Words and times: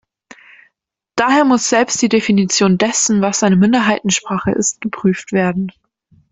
Daher 1.15 1.45
muss 1.45 1.69
selbst 1.69 2.01
die 2.01 2.09
Definition 2.09 2.79
dessen, 2.79 3.21
was 3.21 3.43
eine 3.43 3.55
Minderheitensprache 3.55 4.49
ist, 4.51 4.81
geprüft 4.81 5.31
werden. 5.31 5.71